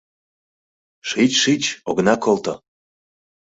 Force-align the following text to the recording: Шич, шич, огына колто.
Шич, 1.09 1.31
шич, 1.43 1.63
огына 1.89 2.15
колто. 2.23 2.53